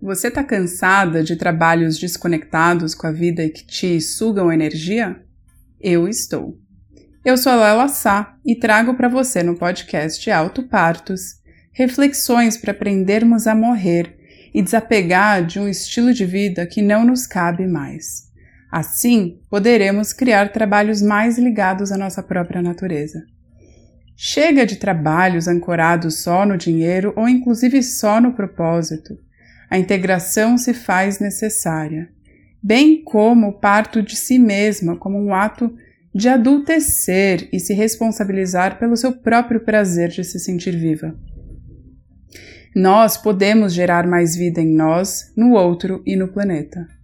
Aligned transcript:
Você 0.00 0.28
está 0.28 0.44
cansada 0.44 1.24
de 1.24 1.34
trabalhos 1.34 1.98
desconectados 1.98 2.94
com 2.94 3.06
a 3.08 3.12
vida 3.12 3.42
e 3.42 3.50
que 3.50 3.66
te 3.66 4.00
sugam 4.00 4.52
energia? 4.52 5.20
Eu 5.80 6.06
estou. 6.06 6.58
Eu 7.24 7.36
sou 7.36 7.50
a 7.50 7.56
Lela 7.56 7.88
Sá 7.88 8.36
e 8.44 8.54
trago 8.54 8.94
para 8.94 9.08
você 9.08 9.42
no 9.42 9.56
podcast 9.56 10.30
Alto 10.30 10.62
Partos 10.62 11.44
reflexões 11.76 12.56
para 12.56 12.70
aprendermos 12.70 13.46
a 13.46 13.54
morrer 13.54 14.16
e 14.54 14.62
desapegar 14.62 15.44
de 15.44 15.60
um 15.60 15.68
estilo 15.68 16.14
de 16.14 16.24
vida 16.24 16.66
que 16.66 16.80
não 16.80 17.04
nos 17.04 17.26
cabe 17.26 17.66
mais. 17.66 18.25
Assim, 18.76 19.40
poderemos 19.48 20.12
criar 20.12 20.52
trabalhos 20.52 21.00
mais 21.00 21.38
ligados 21.38 21.90
à 21.90 21.96
nossa 21.96 22.22
própria 22.22 22.60
natureza. 22.60 23.24
Chega 24.14 24.66
de 24.66 24.76
trabalhos 24.76 25.48
ancorados 25.48 26.22
só 26.22 26.44
no 26.44 26.58
dinheiro 26.58 27.14
ou 27.16 27.26
inclusive 27.26 27.82
só 27.82 28.20
no 28.20 28.34
propósito 28.34 29.18
a 29.70 29.78
integração 29.78 30.58
se 30.58 30.74
faz 30.74 31.18
necessária, 31.18 32.10
bem 32.62 33.02
como 33.02 33.48
o 33.48 33.52
parto 33.58 34.02
de 34.02 34.14
si 34.14 34.38
mesma 34.38 34.94
como 34.94 35.18
um 35.18 35.34
ato 35.34 35.74
de 36.14 36.28
adultecer 36.28 37.48
e 37.50 37.58
se 37.58 37.72
responsabilizar 37.72 38.78
pelo 38.78 38.94
seu 38.94 39.10
próprio 39.12 39.60
prazer 39.60 40.10
de 40.10 40.22
se 40.22 40.38
sentir 40.38 40.76
viva. 40.76 41.18
Nós 42.74 43.16
podemos 43.16 43.72
gerar 43.72 44.06
mais 44.06 44.36
vida 44.36 44.60
em 44.60 44.70
nós, 44.76 45.32
no 45.34 45.52
outro 45.52 46.02
e 46.04 46.14
no 46.14 46.28
planeta. 46.28 46.95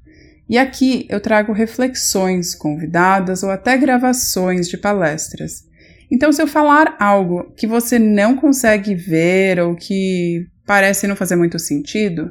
E 0.53 0.59
aqui 0.59 1.07
eu 1.09 1.19
trago 1.19 1.53
reflexões, 1.53 2.55
convidadas 2.55 3.43
ou 3.43 3.51
até 3.51 3.77
gravações 3.77 4.69
de 4.69 4.77
palestras. 4.77 5.65
Então, 6.11 6.31
se 6.31 6.41
eu 6.41 6.47
falar 6.47 6.95
algo 7.01 7.53
que 7.57 7.67
você 7.67 7.99
não 7.99 8.37
consegue 8.37 8.95
ver 8.95 9.59
ou 9.59 9.75
que 9.75 10.47
parece 10.67 11.07
não 11.07 11.17
fazer 11.17 11.37
muito 11.37 11.59
sentido, 11.59 12.31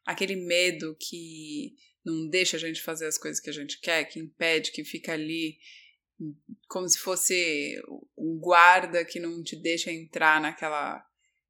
Aquele 0.06 0.36
medo 0.36 0.96
que 1.00 1.76
não 2.06 2.30
deixa 2.30 2.56
a 2.56 2.60
gente 2.60 2.84
fazer 2.84 3.08
as 3.08 3.18
coisas 3.18 3.40
que 3.40 3.50
a 3.50 3.54
gente 3.54 3.80
quer, 3.80 4.04
que 4.06 4.20
impede, 4.20 4.72
que 4.72 4.86
fica 4.86 5.14
ali 5.14 5.58
como 6.68 6.88
se 6.88 7.00
fosse 7.00 7.82
um 8.16 8.40
guarda 8.40 9.04
que 9.04 9.20
não 9.20 9.42
te 9.42 9.56
deixa 9.56 9.92
entrar 9.92 10.40
naquela, 10.40 11.04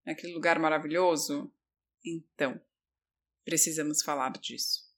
naquele 0.06 0.32
lugar 0.32 0.58
maravilhoso? 0.58 1.54
Então, 2.06 2.58
precisamos 3.44 4.02
falar 4.02 4.32
disso. 4.40 4.90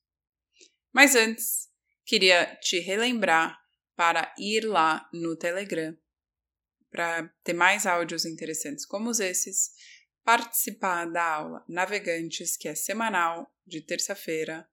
Mas 0.94 1.16
antes, 1.16 1.72
queria 2.06 2.56
te 2.58 2.78
relembrar 2.78 3.60
para 3.96 4.32
ir 4.38 4.64
lá 4.64 5.10
no 5.12 5.36
Telegram 5.36 5.98
para 6.92 7.28
ter 7.44 7.54
mais 7.54 7.86
áudios 7.86 8.26
interessantes 8.26 8.86
como 8.86 9.10
esses, 9.12 9.72
participar 10.24 11.06
da 11.06 11.24
aula 11.24 11.66
Navegantes, 11.68 12.56
que 12.56 12.68
é 12.68 12.76
semanal, 12.76 13.52
de 13.66 13.82
terça-feira, 13.82 14.68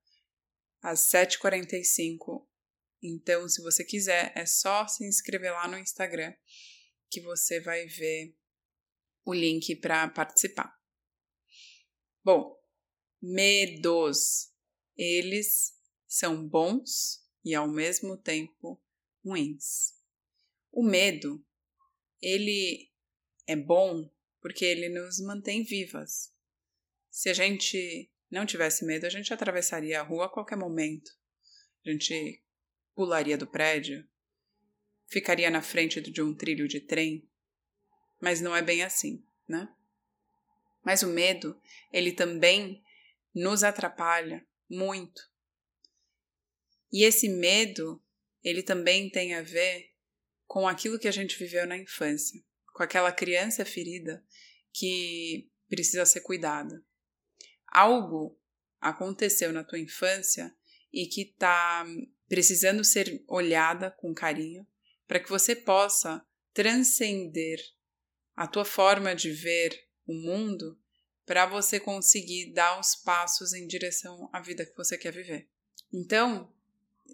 às 0.83 1.09
7h45 1.11 2.49
então, 3.03 3.49
se 3.49 3.63
você 3.63 3.85
quiser, 3.85 4.33
é 4.35 4.45
só 4.45 4.87
se 4.89 5.05
inscrever 5.07 5.53
lá 5.53 5.69
no 5.69 5.79
Instagram 5.79 6.35
que 7.11 7.21
você 7.21 7.61
vai 7.61 7.87
ver 7.87 8.37
o 9.25 9.33
link 9.33 9.77
para 9.77 10.09
participar. 10.09 10.77
Bom, 12.25 12.57
medos. 13.23 14.53
Eles 14.97 15.75
são 16.09 16.47
bons 16.47 17.25
e 17.45 17.55
ao 17.55 17.69
mesmo 17.69 18.17
tempo 18.17 18.83
ruins. 19.25 19.95
O 20.73 20.83
medo, 20.83 21.45
ele 22.21 22.91
é 23.47 23.57
bom 23.57 24.11
porque 24.41 24.65
ele 24.65 24.89
nos 24.89 25.21
mantém 25.21 25.63
vivas. 25.63 26.33
Se 27.11 27.29
a 27.29 27.35
gente 27.35 28.11
não 28.31 28.47
tivesse 28.47 28.85
medo, 28.85 29.07
a 29.07 29.11
gente 29.11 29.33
atravessaria 29.33 30.01
a 30.01 30.05
rua 30.05 30.27
a 30.27 30.29
qualquer 30.29 30.57
momento. 30.57 31.11
A 31.85 31.91
gente 31.91 32.43
pularia 32.95 33.39
do 33.39 33.47
prédio, 33.47 34.07
ficaria 35.07 35.51
na 35.51 35.63
frente 35.63 36.01
de 36.01 36.23
um 36.23 36.35
trilho 36.35 36.69
de 36.69 36.81
trem. 36.81 37.27
Mas 38.21 38.41
não 38.41 38.55
é 38.55 38.63
bem 38.63 38.83
assim, 38.83 39.25
né? 39.47 39.73
Mas 40.85 41.03
o 41.03 41.09
medo, 41.09 41.61
ele 41.93 42.13
também 42.13 42.83
nos 43.35 43.63
atrapalha 43.63 44.47
muito. 44.69 45.29
E 46.93 47.05
esse 47.05 47.29
medo, 47.29 48.03
ele 48.43 48.63
também 48.63 49.11
tem 49.11 49.35
a 49.35 49.43
ver 49.43 49.93
com 50.49 50.67
aquilo 50.67 50.99
que 50.99 51.07
a 51.07 51.13
gente 51.13 51.39
viveu 51.39 51.67
na 51.67 51.77
infância, 51.77 52.43
com 52.73 52.83
aquela 52.83 53.13
criança 53.13 53.65
ferida 53.65 54.25
que 54.73 55.49
precisa 55.69 56.07
ser 56.07 56.23
cuidada. 56.23 56.83
Algo 57.67 58.37
aconteceu 58.81 59.53
na 59.53 59.63
tua 59.63 59.79
infância 59.79 60.53
e 60.91 61.07
que 61.07 61.21
está 61.23 61.87
precisando 62.27 62.83
ser 62.83 63.23
olhada 63.29 63.91
com 63.91 64.15
carinho, 64.15 64.67
para 65.07 65.21
que 65.21 65.29
você 65.29 65.55
possa 65.55 66.25
transcender 66.55 67.61
a 68.35 68.47
tua 68.47 68.65
forma 68.65 69.15
de 69.15 69.31
ver 69.31 69.87
o 70.07 70.15
mundo 70.15 70.81
para 71.27 71.45
você 71.45 71.79
conseguir 71.79 72.53
dar 72.55 72.81
os 72.81 72.95
passos 72.95 73.53
em 73.53 73.67
direção 73.67 74.31
à 74.33 74.41
vida 74.41 74.65
que 74.65 74.77
você 74.77 74.97
quer 74.97 75.13
viver. 75.13 75.47
Então, 75.93 76.51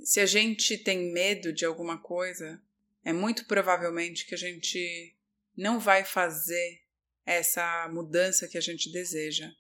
se 0.04 0.20
a 0.20 0.26
gente 0.26 0.78
tem 0.78 1.12
medo 1.12 1.52
de 1.52 1.64
alguma 1.64 2.00
coisa, 2.00 2.62
é 3.04 3.12
muito 3.12 3.44
provavelmente 3.46 4.26
que 4.26 4.34
a 4.34 4.38
gente 4.38 5.14
não 5.56 5.78
vai 5.78 6.04
fazer 6.04 6.82
essa 7.24 7.88
mudança 7.92 8.48
que 8.48 8.58
a 8.58 8.60
gente 8.60 8.90
deseja. 8.90 9.50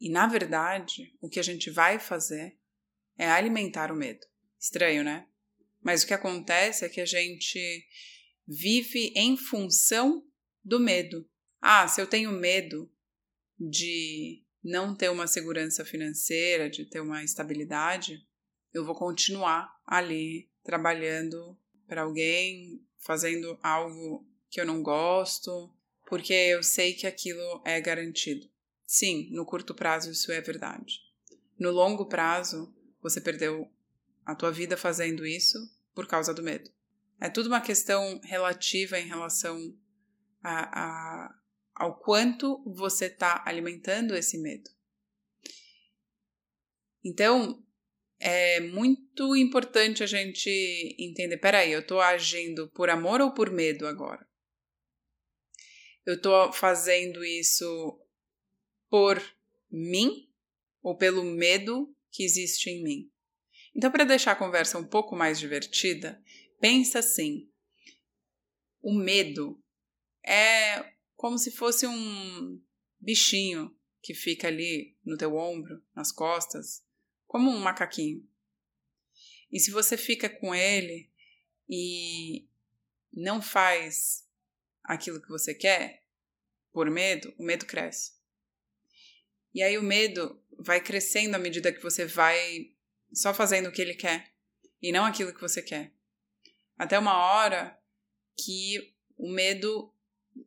E 0.00 0.10
na 0.10 0.26
verdade, 0.26 1.14
o 1.20 1.28
que 1.28 1.38
a 1.38 1.42
gente 1.42 1.70
vai 1.70 1.98
fazer 1.98 2.58
é 3.16 3.30
alimentar 3.30 3.92
o 3.92 3.96
medo. 3.96 4.26
Estranho, 4.58 5.04
né? 5.04 5.26
Mas 5.82 6.02
o 6.02 6.06
que 6.06 6.14
acontece 6.14 6.84
é 6.84 6.88
que 6.88 7.00
a 7.00 7.06
gente 7.06 7.86
vive 8.46 9.12
em 9.14 9.36
função 9.36 10.26
do 10.64 10.80
medo. 10.80 11.28
Ah, 11.60 11.86
se 11.86 12.00
eu 12.00 12.06
tenho 12.06 12.32
medo 12.32 12.90
de 13.58 14.42
não 14.62 14.94
ter 14.94 15.10
uma 15.10 15.26
segurança 15.26 15.84
financeira, 15.84 16.70
de 16.70 16.86
ter 16.86 17.00
uma 17.00 17.22
estabilidade, 17.22 18.26
eu 18.72 18.84
vou 18.84 18.94
continuar 18.94 19.70
ali 19.86 20.50
trabalhando 20.62 21.56
para 21.86 22.02
alguém, 22.02 22.82
fazendo 23.04 23.58
algo 23.62 24.26
que 24.50 24.60
eu 24.60 24.66
não 24.66 24.82
gosto, 24.82 25.72
porque 26.06 26.32
eu 26.32 26.62
sei 26.62 26.94
que 26.94 27.06
aquilo 27.06 27.62
é 27.64 27.80
garantido. 27.80 28.48
Sim, 28.86 29.28
no 29.30 29.44
curto 29.44 29.74
prazo 29.74 30.10
isso 30.10 30.32
é 30.32 30.40
verdade. 30.40 31.00
No 31.58 31.70
longo 31.70 32.06
prazo, 32.06 32.74
você 33.00 33.20
perdeu 33.20 33.70
a 34.24 34.34
tua 34.34 34.50
vida 34.50 34.76
fazendo 34.76 35.26
isso 35.26 35.58
por 35.94 36.06
causa 36.06 36.34
do 36.34 36.42
medo. 36.42 36.70
É 37.20 37.28
tudo 37.28 37.46
uma 37.46 37.60
questão 37.60 38.20
relativa 38.24 38.98
em 38.98 39.06
relação 39.06 39.76
a, 40.42 40.82
a, 40.82 41.38
ao 41.74 41.98
quanto 41.98 42.62
você 42.66 43.06
está 43.06 43.42
alimentando 43.46 44.14
esse 44.14 44.38
medo. 44.38 44.70
Então, 47.04 47.63
é 48.26 48.58
muito 48.58 49.36
importante 49.36 50.02
a 50.02 50.06
gente 50.06 50.48
entender: 50.98 51.36
peraí, 51.36 51.70
eu 51.70 51.80
estou 51.80 52.00
agindo 52.00 52.70
por 52.70 52.88
amor 52.88 53.20
ou 53.20 53.34
por 53.34 53.50
medo 53.50 53.86
agora? 53.86 54.26
Eu 56.06 56.14
estou 56.14 56.50
fazendo 56.50 57.22
isso 57.22 58.00
por 58.88 59.22
mim 59.70 60.32
ou 60.82 60.96
pelo 60.96 61.22
medo 61.22 61.94
que 62.10 62.24
existe 62.24 62.70
em 62.70 62.82
mim? 62.82 63.10
Então, 63.76 63.90
para 63.90 64.04
deixar 64.04 64.32
a 64.32 64.36
conversa 64.36 64.78
um 64.78 64.86
pouco 64.86 65.14
mais 65.14 65.38
divertida, 65.38 66.18
pensa 66.58 67.00
assim: 67.00 67.50
o 68.80 68.94
medo 68.94 69.62
é 70.24 70.94
como 71.14 71.36
se 71.36 71.50
fosse 71.50 71.86
um 71.86 72.58
bichinho 72.98 73.76
que 74.00 74.14
fica 74.14 74.48
ali 74.48 74.96
no 75.04 75.18
teu 75.18 75.34
ombro, 75.36 75.82
nas 75.94 76.10
costas, 76.10 76.83
como 77.26 77.50
um 77.50 77.60
macaquinho. 77.60 78.26
E 79.50 79.60
se 79.60 79.70
você 79.70 79.96
fica 79.96 80.28
com 80.28 80.54
ele 80.54 81.10
e 81.68 82.46
não 83.12 83.40
faz 83.40 84.28
aquilo 84.82 85.20
que 85.20 85.28
você 85.28 85.54
quer, 85.54 86.02
por 86.72 86.90
medo, 86.90 87.32
o 87.38 87.44
medo 87.44 87.64
cresce. 87.64 88.14
E 89.54 89.62
aí 89.62 89.78
o 89.78 89.82
medo 89.82 90.42
vai 90.58 90.80
crescendo 90.80 91.36
à 91.36 91.38
medida 91.38 91.72
que 91.72 91.82
você 91.82 92.04
vai 92.04 92.72
só 93.12 93.32
fazendo 93.32 93.68
o 93.68 93.72
que 93.72 93.80
ele 93.80 93.94
quer 93.94 94.32
e 94.82 94.90
não 94.90 95.04
aquilo 95.04 95.32
que 95.32 95.40
você 95.40 95.62
quer. 95.62 95.92
Até 96.76 96.98
uma 96.98 97.16
hora 97.16 97.80
que 98.36 98.92
o 99.16 99.30
medo 99.30 99.92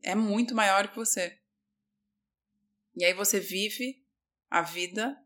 é 0.04 0.14
muito 0.14 0.54
maior 0.54 0.90
que 0.90 0.98
você. 0.98 1.40
E 2.96 3.06
aí 3.06 3.14
você 3.14 3.40
vive 3.40 4.04
a 4.50 4.62
vida 4.62 5.18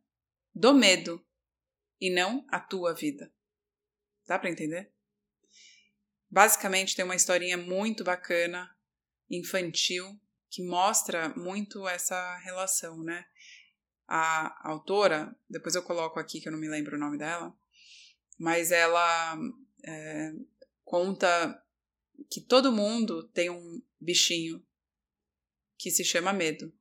do 0.54 0.74
medo 0.74 1.24
e 2.02 2.10
não 2.10 2.44
a 2.50 2.60
tua 2.60 2.94
vida. 2.94 3.32
Dá 4.28 4.40
para 4.40 4.50
entender? 4.50 4.92
Basicamente 6.30 6.96
tem 6.96 7.06
uma 7.06 7.16
historinha 7.16 7.58
muito 7.58 8.04
bacana, 8.04 8.76
infantil, 9.30 10.20
que 10.50 10.64
mostra 10.64 11.30
muito 11.30 11.88
essa 11.88 12.38
relação, 12.40 13.04
né? 13.04 13.26
A 14.08 14.70
autora, 14.70 15.34
depois 15.50 15.76
eu 15.76 15.84
coloco 15.84 16.20
aqui 16.20 16.42
que 16.42 16.48
eu 16.48 16.52
não 16.52 16.60
me 16.60 16.68
lembro 16.68 16.98
o 16.98 17.00
nome 17.00 17.18
dela, 17.18 17.56
mas 18.38 18.72
ela 18.72 19.38
é, 19.86 20.34
conta 20.84 21.64
que 22.30 22.42
todo 22.42 22.72
mundo 22.72 23.24
tem 23.30 23.50
um 23.50 23.82
bichinho 24.00 24.66
que 25.78 25.92
se 25.92 26.04
chama 26.04 26.34
medo. 26.34 26.74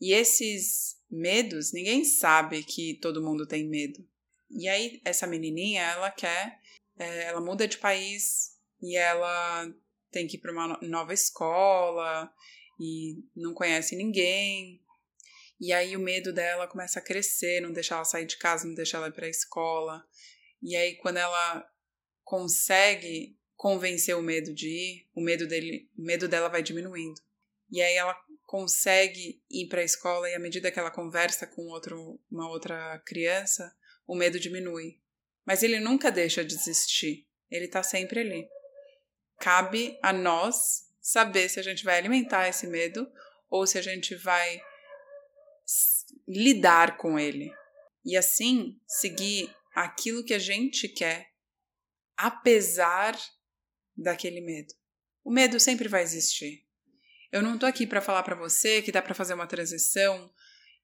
E 0.00 0.12
esses 0.12 1.00
medos, 1.10 1.72
ninguém 1.72 2.04
sabe 2.04 2.62
que 2.62 2.94
todo 2.94 3.22
mundo 3.22 3.46
tem 3.46 3.66
medo. 3.66 4.06
E 4.50 4.68
aí, 4.68 5.00
essa 5.04 5.26
menininha, 5.26 5.82
ela 5.82 6.10
quer, 6.10 6.58
é, 6.98 7.24
ela 7.24 7.40
muda 7.40 7.68
de 7.68 7.78
país 7.78 8.56
e 8.82 8.96
ela 8.96 9.66
tem 10.10 10.26
que 10.26 10.36
ir 10.36 10.40
para 10.40 10.52
uma 10.52 10.78
nova 10.82 11.12
escola 11.12 12.32
e 12.80 13.22
não 13.36 13.54
conhece 13.54 13.96
ninguém. 13.96 14.82
E 15.60 15.72
aí 15.72 15.96
o 15.96 16.00
medo 16.00 16.32
dela 16.32 16.68
começa 16.68 16.98
a 16.98 17.02
crescer, 17.02 17.60
não 17.60 17.72
deixar 17.72 17.96
ela 17.96 18.04
sair 18.04 18.26
de 18.26 18.38
casa, 18.38 18.66
não 18.66 18.74
deixar 18.74 18.98
ela 18.98 19.08
ir 19.08 19.12
para 19.12 19.26
a 19.26 19.30
escola. 19.30 20.04
E 20.62 20.76
aí 20.76 20.96
quando 20.96 21.18
ela 21.18 21.68
consegue 22.22 23.36
convencer 23.56 24.16
o 24.16 24.22
medo 24.22 24.54
de 24.54 24.68
ir, 24.68 25.08
o 25.14 25.20
medo 25.20 25.46
dele, 25.46 25.90
o 25.98 26.02
medo 26.02 26.28
dela 26.28 26.48
vai 26.48 26.62
diminuindo. 26.62 27.20
E 27.70 27.82
aí 27.82 27.96
ela 27.96 28.16
consegue 28.46 29.42
ir 29.50 29.66
para 29.68 29.80
a 29.80 29.84
escola 29.84 30.30
e 30.30 30.34
à 30.34 30.38
medida 30.38 30.70
que 30.70 30.78
ela 30.78 30.90
conversa 30.90 31.46
com 31.46 31.66
outro, 31.66 32.18
uma 32.30 32.48
outra 32.48 32.98
criança, 33.04 33.74
o 34.08 34.16
medo 34.16 34.40
diminui. 34.40 34.98
Mas 35.46 35.62
ele 35.62 35.78
nunca 35.78 36.10
deixa 36.10 36.42
de 36.42 36.54
existir. 36.54 37.28
Ele 37.50 37.66
está 37.66 37.82
sempre 37.82 38.20
ali. 38.20 38.48
Cabe 39.38 39.98
a 40.02 40.12
nós 40.12 40.88
saber 41.00 41.48
se 41.48 41.60
a 41.60 41.62
gente 41.62 41.84
vai 41.84 41.98
alimentar 41.98 42.48
esse 42.48 42.66
medo 42.66 43.06
ou 43.48 43.66
se 43.66 43.78
a 43.78 43.82
gente 43.82 44.14
vai 44.16 44.60
lidar 46.26 46.96
com 46.96 47.18
ele. 47.18 47.52
E 48.04 48.16
assim 48.16 48.80
seguir 48.86 49.54
aquilo 49.74 50.24
que 50.24 50.34
a 50.34 50.38
gente 50.38 50.88
quer, 50.88 51.30
apesar 52.16 53.16
daquele 53.96 54.40
medo. 54.40 54.74
O 55.22 55.30
medo 55.30 55.60
sempre 55.60 55.88
vai 55.88 56.02
existir. 56.02 56.66
Eu 57.30 57.42
não 57.42 57.58
tô 57.58 57.66
aqui 57.66 57.86
para 57.86 58.00
falar 58.00 58.22
para 58.22 58.34
você 58.34 58.80
que 58.80 58.90
dá 58.90 59.02
para 59.02 59.14
fazer 59.14 59.34
uma 59.34 59.46
transição 59.46 60.32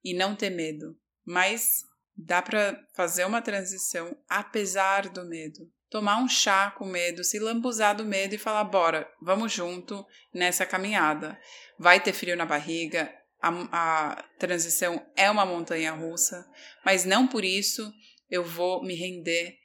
e 0.05 0.13
não 0.13 0.37
ter 0.37 0.51
medo, 0.51 0.99
mas 1.25 1.83
dá 2.17 2.41
para 2.41 2.79
fazer 2.95 3.25
uma 3.25 3.43
transição 3.43 4.17
apesar 4.29 5.09
do 5.09 5.25
medo. 5.25 5.71
Tomar 5.91 6.19
um 6.19 6.29
chá 6.29 6.71
com 6.73 6.87
medo, 6.87 7.23
se 7.23 7.39
lambuzar 7.39 7.97
do 7.97 8.05
medo 8.05 8.35
e 8.35 8.39
falar: 8.39 8.65
bora, 8.65 9.09
vamos 9.21 9.53
junto 9.53 10.05
nessa 10.33 10.67
caminhada. 10.67 11.39
Vai 11.79 12.01
ter 12.01 12.13
frio 12.13 12.37
na 12.37 12.47
barriga, 12.47 13.13
a, 13.41 14.11
a 14.11 14.23
transição 14.39 15.05
é 15.17 15.31
uma 15.31 15.45
montanha 15.45 15.93
russa, 15.93 16.45
mas 16.85 17.05
não 17.05 17.29
por 17.29 17.45
isso 17.45 17.93
eu 18.31 18.43
vou 18.43 18.83
me 18.83 18.95
render 18.95 19.57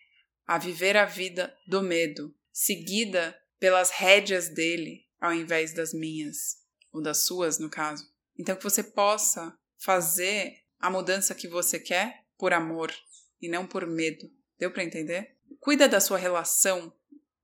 a 0.46 0.58
viver 0.58 0.98
a 0.98 1.06
vida 1.06 1.56
do 1.68 1.82
medo, 1.82 2.34
seguida 2.52 3.36
pelas 3.60 3.92
rédeas 3.92 4.50
dele 4.50 5.08
ao 5.20 5.34
invés 5.34 5.74
das 5.74 5.94
minhas, 5.94 6.58
ou 6.92 7.02
das 7.02 7.26
suas, 7.26 7.60
no 7.60 7.70
caso. 7.70 8.04
Então, 8.38 8.56
que 8.56 8.64
você 8.64 8.82
possa 8.82 9.54
fazer 9.78 10.54
a 10.80 10.90
mudança 10.90 11.36
que 11.36 11.48
você 11.48 11.80
quer 11.80 12.24
por 12.40 12.54
amor 12.54 12.92
e 13.42 13.50
não 13.50 13.68
por 13.68 13.86
medo. 13.86 14.32
Deu 14.58 14.72
para 14.72 14.84
entender? 14.84 15.36
Cuida 15.60 15.88
da 15.88 16.00
sua 16.00 16.18
relação 16.18 16.92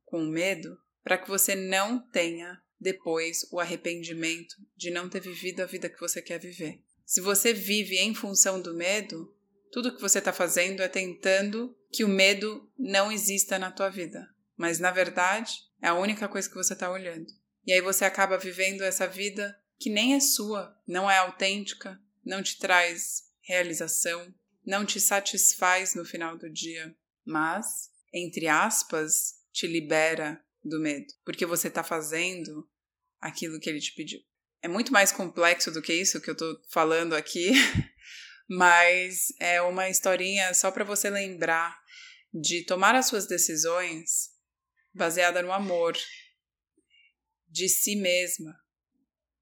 com 0.06 0.24
o 0.24 0.30
medo 0.30 0.80
para 1.03 1.18
que 1.18 1.27
você 1.27 1.53
não 1.53 2.00
tenha 2.00 2.59
depois 2.80 3.45
o 3.51 3.59
arrependimento 3.59 4.56
de 4.75 4.89
não 4.89 5.09
ter 5.09 5.19
vivido 5.19 5.62
a 5.62 5.65
vida 5.65 5.89
que 5.89 6.00
você 6.00 6.21
quer 6.21 6.39
viver. 6.39 6.81
Se 7.06 7.21
você 7.21 7.53
vive 7.53 7.97
em 7.97 8.15
função 8.15 8.62
do 8.62 8.74
medo, 8.74 9.36
tudo 9.71 9.94
que 9.94 10.01
você 10.01 10.19
está 10.19 10.33
fazendo 10.33 10.81
é 10.81 10.88
tentando 10.88 11.77
que 11.91 12.03
o 12.03 12.07
medo 12.07 12.71
não 12.77 13.12
exista 13.12 13.59
na 13.59 13.71
tua 13.71 13.89
vida. 13.89 14.27
Mas 14.56 14.80
na 14.80 14.91
verdade, 14.91 15.53
é 15.81 15.88
a 15.88 15.94
única 15.94 16.27
coisa 16.27 16.48
que 16.50 16.56
você 16.56 16.74
está 16.74 16.89
olhando. 16.89 17.31
E 17.65 17.74
aí 17.74 17.81
você 17.81 18.06
acaba 18.06 18.38
vivendo 18.38 18.81
essa 18.81 19.07
vida 19.07 19.59
que 19.77 19.89
nem 19.89 20.15
é 20.15 20.19
sua, 20.19 20.75
não 20.88 21.12
é 21.12 21.18
autêntica, 21.18 22.00
não 22.24 22.41
te 22.41 22.57
traz 22.57 23.25
realização, 23.41 24.33
não 24.65 24.85
te 24.85 25.00
satisfaz 25.00 25.94
no 25.94 26.03
final 26.03 26.38
do 26.38 26.50
dia, 26.50 26.95
mas, 27.23 27.89
entre 28.13 28.47
aspas, 28.47 29.35
te 29.51 29.67
libera 29.67 30.44
do 30.63 30.79
medo, 30.79 31.13
porque 31.23 31.45
você 31.45 31.67
está 31.67 31.83
fazendo 31.83 32.67
aquilo 33.19 33.59
que 33.59 33.69
ele 33.69 33.79
te 33.79 33.94
pediu. 33.94 34.19
É 34.62 34.67
muito 34.67 34.91
mais 34.91 35.12
complexo 35.12 35.71
do 35.71 35.81
que 35.81 35.94
isso 35.94 36.19
que 36.19 36.29
eu 36.29 36.33
estou 36.33 36.59
falando 36.71 37.15
aqui, 37.15 37.51
mas 38.50 39.27
é 39.39 39.62
uma 39.62 39.89
historinha 39.89 40.53
só 40.53 40.71
para 40.71 40.83
você 40.83 41.09
lembrar 41.09 41.79
de 42.33 42.65
tomar 42.65 42.95
as 42.95 43.07
suas 43.07 43.27
decisões 43.27 44.31
baseada 44.94 45.41
no 45.41 45.51
amor 45.51 45.95
de 47.47 47.69
si 47.69 47.95
mesma, 47.95 48.53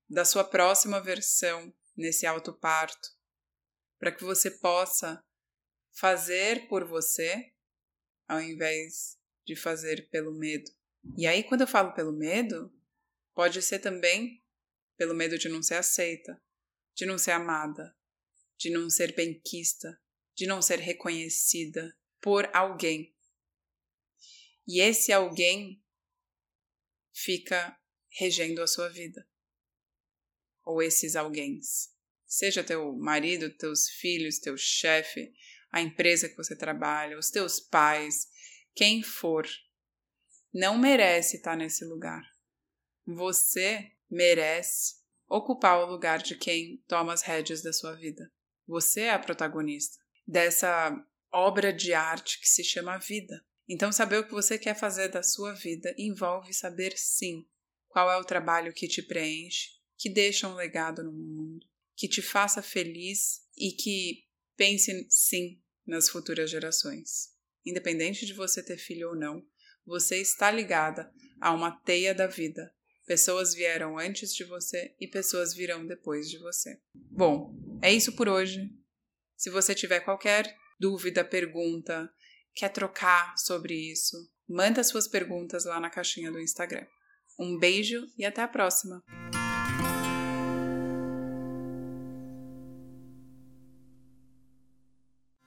da 0.10 0.26
sua 0.26 0.44
próxima 0.44 1.02
versão 1.02 1.74
nesse 1.96 2.26
autoparto, 2.26 3.10
para 4.04 4.12
que 4.12 4.26
você 4.26 4.52
possa 4.52 5.24
fazer 5.94 6.68
por 6.68 6.84
você 6.84 7.54
ao 8.28 8.42
invés 8.42 9.18
de 9.46 9.56
fazer 9.56 10.10
pelo 10.10 10.34
medo. 10.34 10.70
E 11.18 11.26
aí, 11.26 11.42
quando 11.42 11.62
eu 11.62 11.68
falo 11.68 11.94
pelo 11.94 12.12
medo, 12.12 12.70
pode 13.34 13.62
ser 13.62 13.80
também 13.80 14.44
pelo 14.98 15.16
medo 15.16 15.38
de 15.38 15.48
não 15.48 15.64
ser 15.64 15.76
aceita, 15.76 16.38
de 16.94 17.06
não 17.06 17.18
ser 17.18 17.32
amada, 17.32 17.96
de 18.58 18.70
não 18.70 18.90
ser 18.90 19.16
benquista, 19.16 19.98
de 20.36 20.48
não 20.48 20.62
ser 20.62 20.80
reconhecida 20.80 21.98
por 22.20 22.54
alguém. 22.54 23.16
E 24.68 24.82
esse 24.82 25.14
alguém 25.14 25.82
fica 27.14 27.80
regendo 28.10 28.62
a 28.62 28.68
sua 28.68 28.90
vida. 28.90 29.26
Ou 30.66 30.84
esses 30.84 31.16
alguém. 31.16 31.62
Seja 32.34 32.64
teu 32.64 32.92
marido, 32.94 33.48
teus 33.52 33.88
filhos, 33.88 34.40
teu 34.40 34.58
chefe, 34.58 35.32
a 35.72 35.84
empresa 35.84 36.28
que 36.28 36.36
você 36.36 36.56
trabalha, 36.56 37.16
os 37.16 37.30
teus 37.30 37.60
pais, 37.60 38.28
quem 38.74 39.04
for 39.04 39.48
não 40.52 40.76
merece 40.76 41.38
estar 41.38 41.56
nesse 41.56 41.86
lugar. 41.86 42.24
Você 43.06 43.92
merece 44.10 44.96
ocupar 45.30 45.78
o 45.78 45.86
lugar 45.86 46.24
de 46.24 46.36
quem 46.36 46.84
toma 46.88 47.14
as 47.14 47.22
rédeas 47.22 47.62
da 47.62 47.72
sua 47.72 47.94
vida. 47.94 48.34
Você 48.66 49.02
é 49.02 49.12
a 49.12 49.20
protagonista 49.20 50.04
dessa 50.26 50.92
obra 51.32 51.72
de 51.72 51.94
arte 51.94 52.40
que 52.40 52.50
se 52.50 52.64
chama 52.64 52.98
vida. 52.98 53.46
Então, 53.70 53.92
saber 53.92 54.18
o 54.18 54.26
que 54.26 54.34
você 54.34 54.58
quer 54.58 54.74
fazer 54.76 55.10
da 55.10 55.22
sua 55.22 55.54
vida 55.54 55.94
envolve 56.00 56.52
saber 56.52 56.98
sim 56.98 57.48
qual 57.90 58.12
é 58.12 58.18
o 58.18 58.26
trabalho 58.26 58.74
que 58.74 58.88
te 58.88 59.04
preenche, 59.04 59.70
que 59.96 60.10
deixa 60.10 60.48
um 60.48 60.56
legado 60.56 61.04
no 61.04 61.12
mundo, 61.12 61.73
que 61.96 62.08
te 62.08 62.22
faça 62.22 62.62
feliz 62.62 63.42
e 63.58 63.72
que 63.72 64.24
pense 64.56 65.08
sim 65.10 65.62
nas 65.86 66.10
futuras 66.10 66.50
gerações. 66.50 67.34
Independente 67.66 68.26
de 68.26 68.34
você 68.34 68.64
ter 68.64 68.78
filho 68.78 69.10
ou 69.10 69.16
não, 69.16 69.46
você 69.86 70.18
está 70.18 70.52
ligada 70.52 71.12
a 71.40 71.52
uma 71.52 71.72
teia 71.72 72.14
da 72.14 72.28
vida. 72.28 72.74
Pessoas 73.06 73.54
vieram 73.54 73.98
antes 73.98 74.34
de 74.34 74.44
você 74.46 74.96
e 75.00 75.08
pessoas 75.08 75.54
virão 75.54 75.86
depois 75.86 76.30
de 76.30 76.38
você. 76.40 76.80
Bom, 76.96 77.54
é 77.82 77.92
isso 77.92 78.16
por 78.16 78.30
hoje. 78.30 78.70
Se 79.36 79.50
você 79.50 79.76
tiver 79.76 80.00
qualquer 80.00 80.56
dúvida, 80.80 81.24
pergunta, 81.24 82.10
quer 82.56 82.70
trocar 82.70 83.38
sobre 83.38 83.74
isso, 83.92 84.16
manda 84.48 84.84
suas 84.84 85.08
perguntas 85.08 85.66
lá 85.66 85.80
na 85.80 85.90
caixinha 85.90 86.32
do 86.32 86.40
Instagram. 86.40 86.86
Um 87.38 87.58
beijo 87.58 88.08
e 88.18 88.24
até 88.24 88.42
a 88.42 88.48
próxima! 88.48 89.04